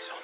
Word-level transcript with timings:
Sono 0.00 0.16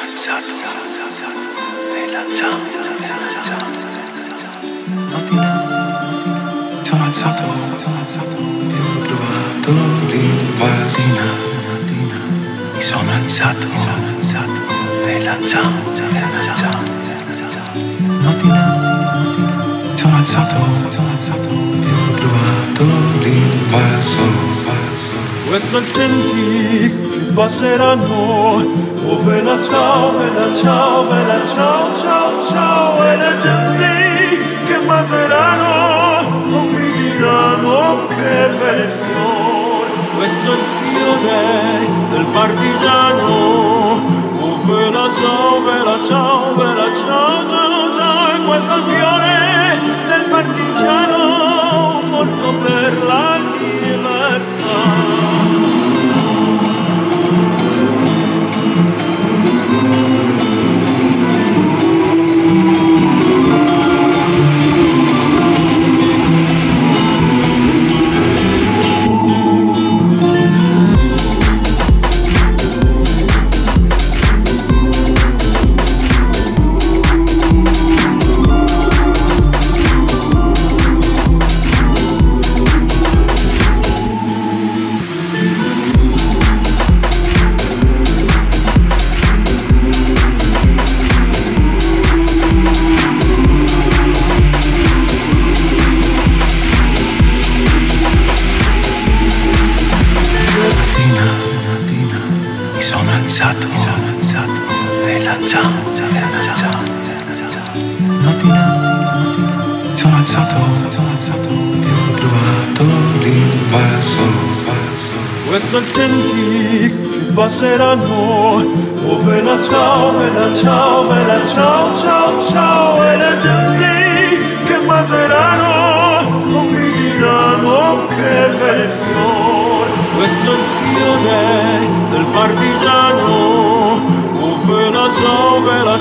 alzato 0.00 0.50
nella 1.92 2.18
mattina, 5.10 6.82
sono 6.82 7.04
alzato, 7.04 7.42
e 7.44 8.80
ho 8.80 9.02
trovato 9.02 9.70
mattina, 11.68 12.18
mi 12.72 12.80
sono 12.80 13.12
alzato 13.12 14.07
questo 25.48 25.80
senti 25.82 26.88
che 26.88 27.32
passeranno. 27.34 28.86
Oh 29.06 29.22
vela 29.22 29.62
ciao 29.62 30.18
vela 30.18 30.54
ciao 30.54 31.08
vela 31.08 31.44
ciao 31.44 31.94
ciao 31.94 32.44
ciao. 32.44 33.04
E 33.04 33.16
le 33.16 33.40
genti 33.42 34.64
che 34.66 34.78
passeranno 34.86 36.30
non 36.46 36.66
mi 36.68 36.92
diranno 36.92 38.06
che 38.08 38.48
bel 38.58 38.88
fiore 38.88 39.58
questo 40.16 40.50
è 40.50 40.54
il 40.54 40.64
fiore 40.80 41.86
del 42.10 42.26
partigiano 42.32 43.77
vela 44.68 45.10
ciao 45.14 45.62
vela 45.62 45.98
ciao 46.06 46.54
vela 46.54 46.94
ciao 46.94 47.48
ciao 47.48 47.94
ciao 47.94 48.34
e 48.34 48.46
questo 48.46 48.70
è 48.70 48.76
il 48.76 48.82
fiore 48.84 49.80
del 50.08 50.24
partigiano 50.28 52.02
morto 52.02 52.52
per 52.62 53.02
la 53.02 53.38
libertà 53.58 55.08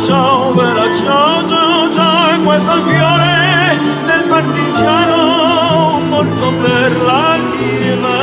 ciao 0.08 0.54
vela 0.54 0.96
ciao 0.96 1.46
ciao 1.50 1.92
ciao 1.92 2.34
e 2.34 2.40
questo 2.40 2.72
è 2.72 2.76
il 2.76 2.84
fiore 2.84 3.80
del 4.06 4.24
partigiano 4.30 6.00
morto 6.00 6.54
per 6.62 7.02
la 7.02 7.36
libertà 7.36 8.17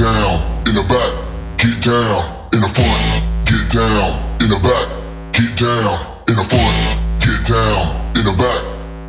down 0.00 0.40
in 0.66 0.74
the 0.74 0.82
back, 0.88 1.12
get 1.60 1.76
down 1.84 2.48
in 2.54 2.60
the 2.64 2.72
front, 2.72 3.04
get 3.44 3.68
down 3.68 4.16
in 4.40 4.48
the 4.48 4.56
back, 4.64 4.88
get 5.36 5.52
down 5.60 5.92
in 6.24 6.36
the 6.36 6.46
front, 6.48 6.72
get 7.20 7.44
down 7.44 8.00
in 8.16 8.24
the 8.24 8.32
back, 8.32 8.62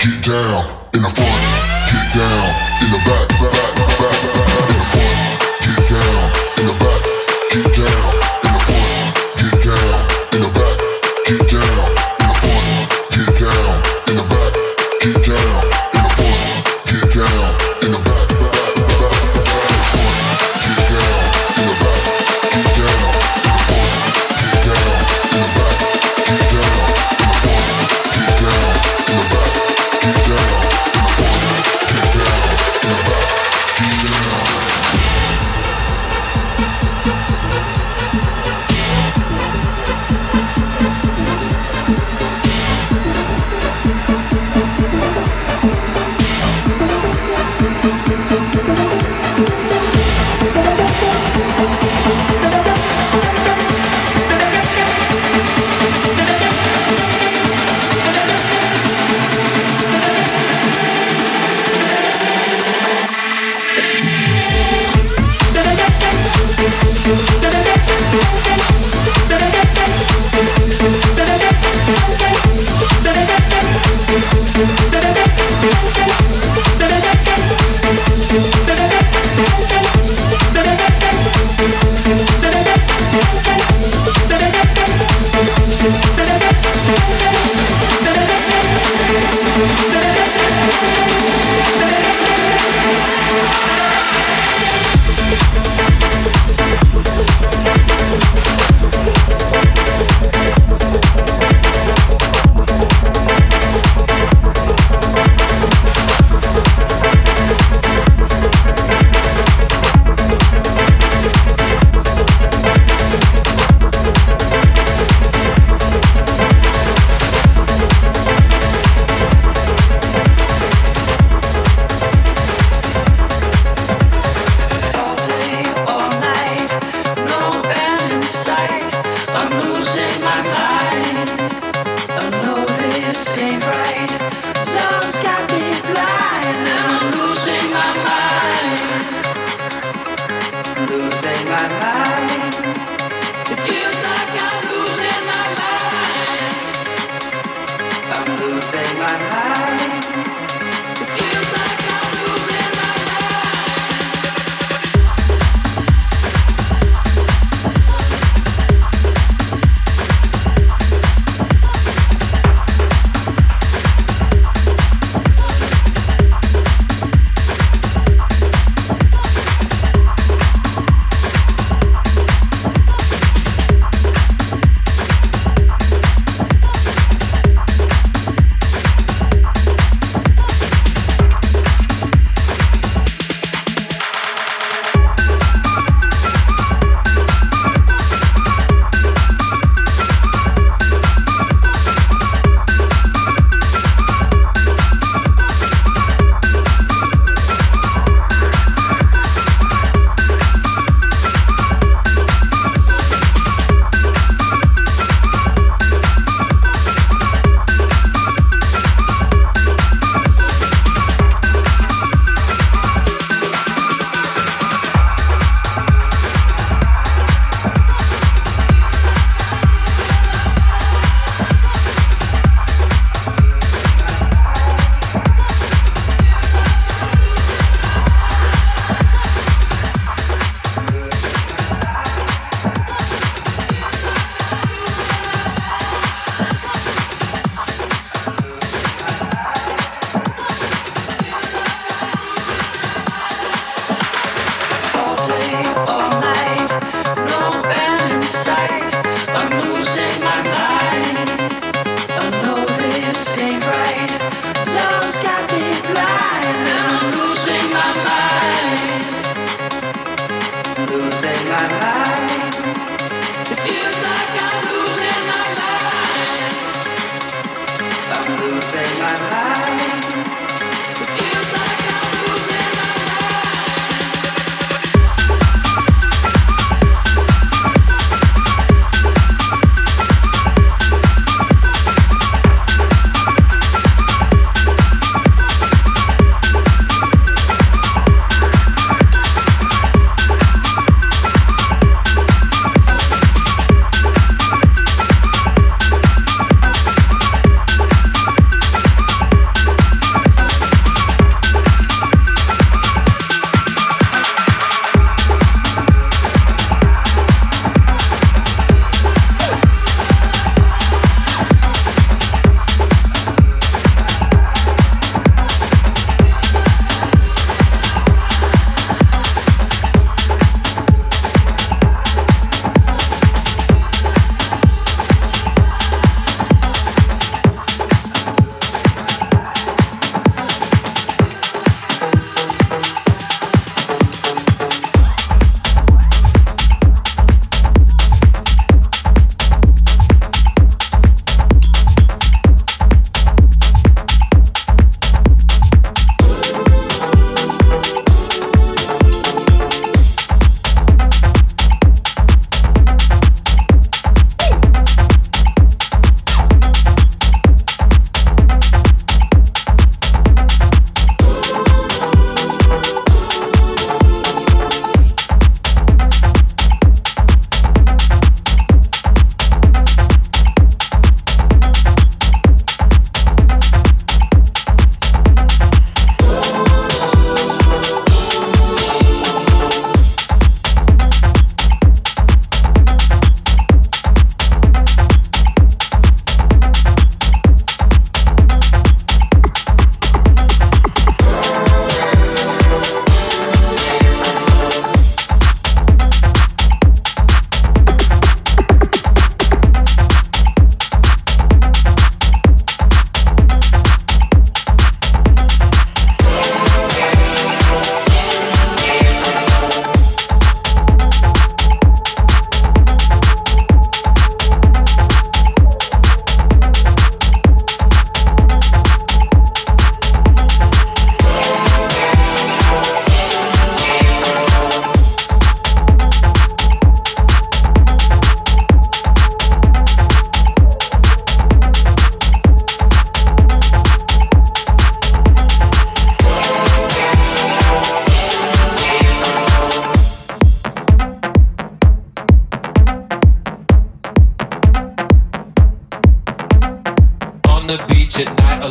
get 0.04 0.20
down 0.20 0.68
in 0.92 1.02
the 1.02 1.08
front, 1.08 1.44
get 1.88 2.12
down 2.12 2.44
in 2.84 2.92
the 2.92 3.00
back, 3.08 3.30
back. 3.39 3.70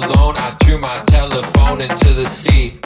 Alone, 0.03 0.36
I 0.36 0.57
threw 0.62 0.78
my 0.78 1.03
telephone 1.07 1.80
into 1.80 2.12
the 2.14 2.26
sea. 2.26 2.78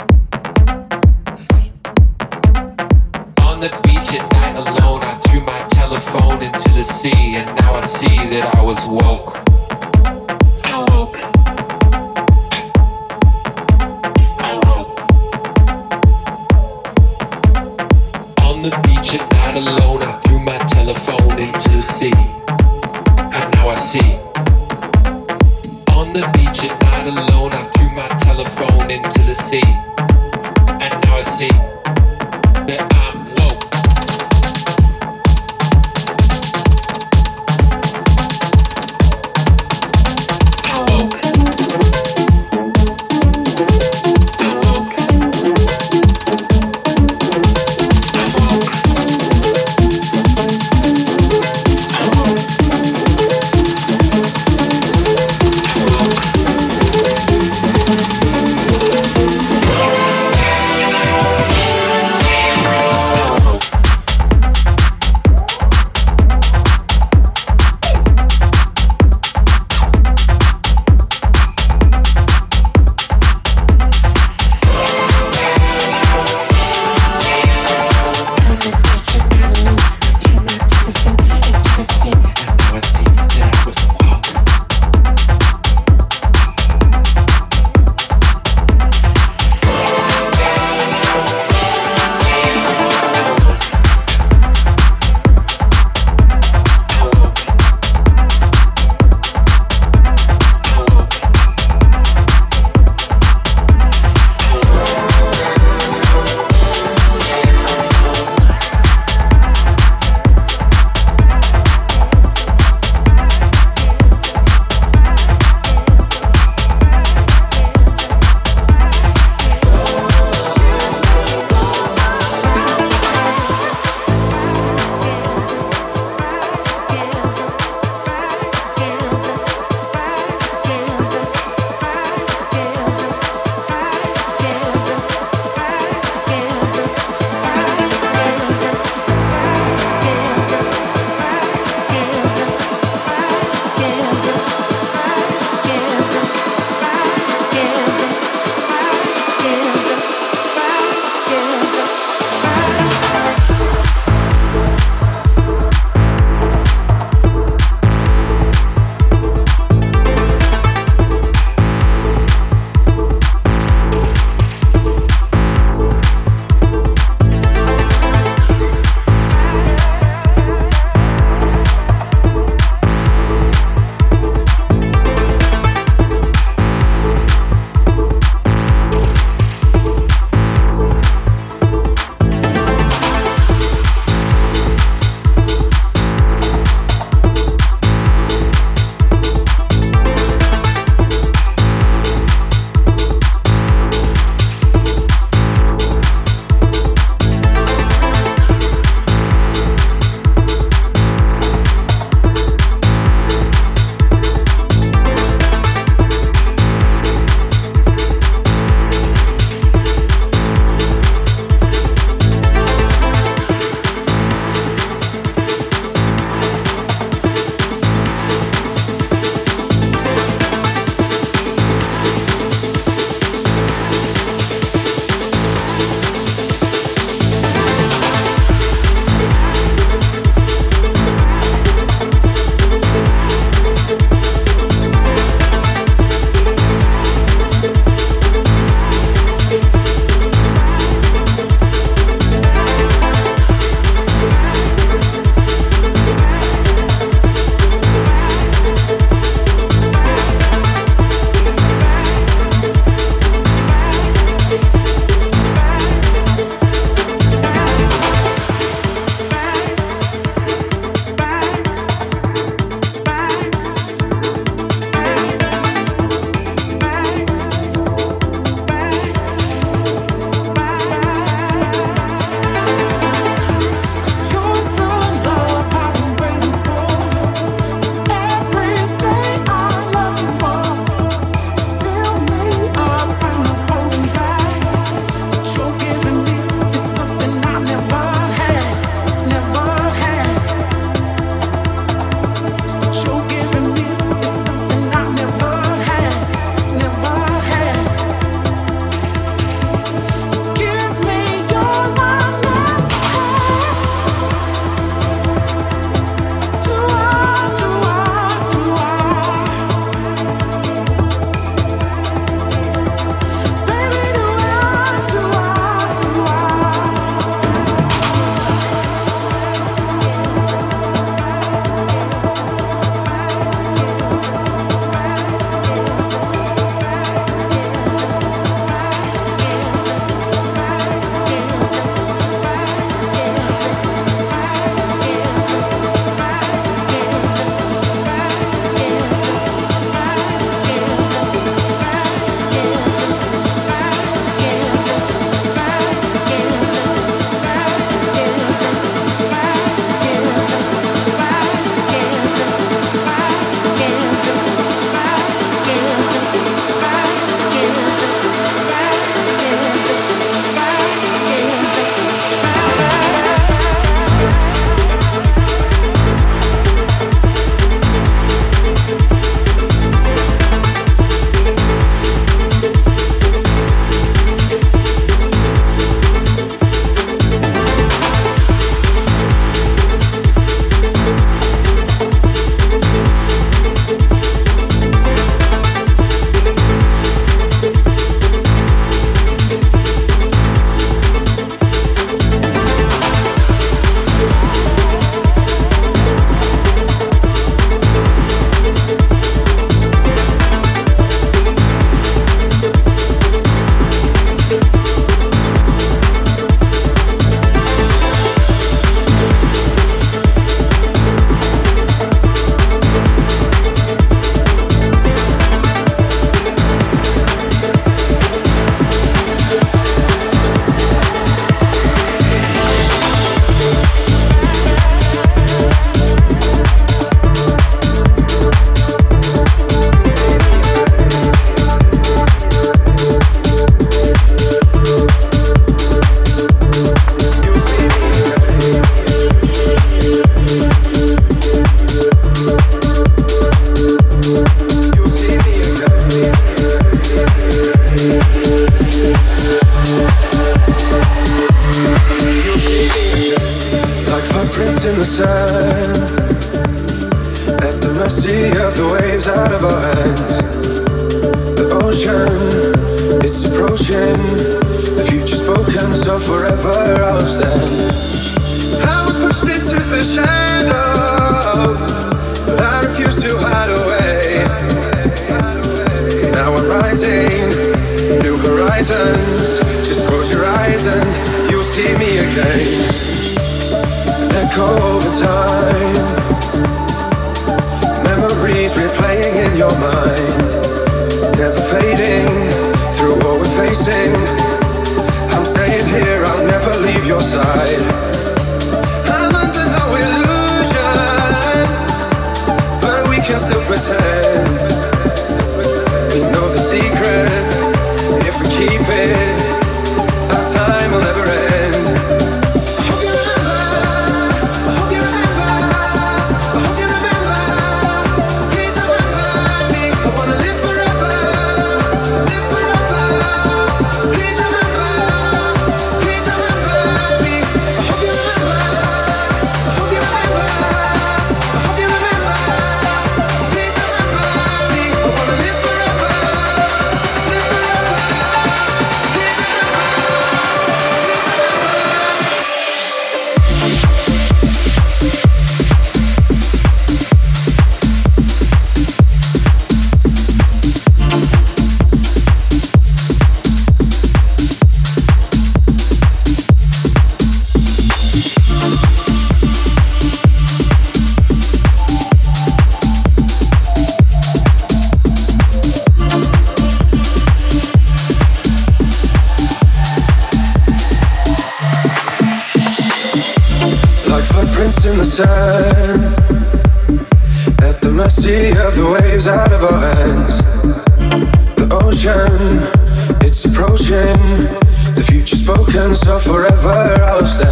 where 586.95 587.05
I 587.05 587.21
was 587.21 587.33
stand. 587.33 587.51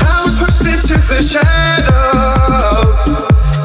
I 0.00 0.22
was 0.24 0.34
pushed 0.38 0.66
into 0.66 0.98
the 1.08 1.22
shadows, 1.22 3.08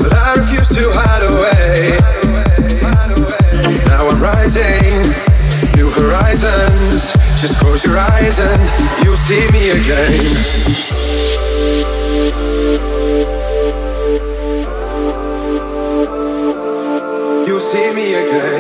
but 0.02 0.14
I 0.14 0.36
refused 0.38 0.74
to 0.76 0.90
hide 0.92 1.24
away. 1.24 1.98
Now 3.86 4.08
I'm 4.08 4.22
rising, 4.22 5.16
new 5.76 5.90
horizons. 5.90 7.14
Just 7.42 7.60
close 7.60 7.86
your 7.86 7.98
eyes 7.98 8.40
and 8.40 8.62
you'll 9.04 9.16
see 9.16 9.44
me 9.52 9.70
again. 9.72 10.24
You'll 17.48 17.60
see 17.60 17.94
me 17.94 18.14
again. 18.14 18.57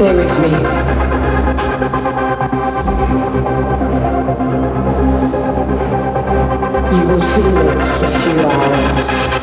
You 0.00 0.06
will 0.06 0.24
feel 7.20 7.58
it 7.58 7.86
for 7.86 8.06
a 8.06 8.08
few 8.08 8.40
hours. 8.40 9.39